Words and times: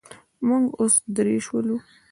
موږ 0.47 0.63
اوس 0.79 0.95
درې 1.15 1.35
شولو. 1.45 1.75